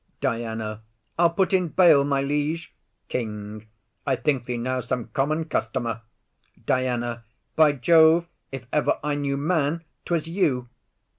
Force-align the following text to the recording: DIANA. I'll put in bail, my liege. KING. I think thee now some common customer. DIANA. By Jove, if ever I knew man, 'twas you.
DIANA. 0.19 0.81
I'll 1.19 1.29
put 1.29 1.53
in 1.53 1.67
bail, 1.67 2.03
my 2.03 2.23
liege. 2.23 2.73
KING. 3.07 3.67
I 4.03 4.15
think 4.15 4.45
thee 4.45 4.57
now 4.57 4.79
some 4.79 5.09
common 5.13 5.45
customer. 5.45 6.01
DIANA. 6.65 7.23
By 7.55 7.73
Jove, 7.73 8.27
if 8.51 8.65
ever 8.73 8.99
I 9.03 9.13
knew 9.13 9.37
man, 9.37 9.83
'twas 10.05 10.27
you. 10.27 10.69